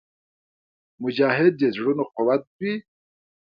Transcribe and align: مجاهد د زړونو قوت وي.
مجاهد 1.03 1.53
د 1.57 1.63
زړونو 1.75 2.03
قوت 2.15 2.43
وي. 2.59 2.73